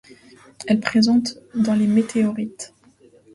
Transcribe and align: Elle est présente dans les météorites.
Elle 0.65 0.77
est 0.77 0.79
présente 0.79 1.37
dans 1.53 1.75
les 1.75 1.85
météorites. 1.85 2.73